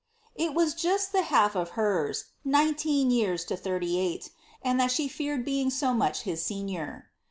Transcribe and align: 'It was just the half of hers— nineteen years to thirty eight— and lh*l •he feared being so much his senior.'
'It 0.35 0.55
was 0.55 0.73
just 0.73 1.11
the 1.11 1.21
half 1.21 1.55
of 1.55 1.69
hers— 1.77 2.25
nineteen 2.43 3.11
years 3.11 3.45
to 3.45 3.55
thirty 3.55 3.99
eight— 3.99 4.31
and 4.63 4.79
lh*l 4.79 4.89
•he 4.89 5.07
feared 5.07 5.45
being 5.45 5.69
so 5.69 5.93
much 5.93 6.21
his 6.23 6.43
senior.' 6.43 7.11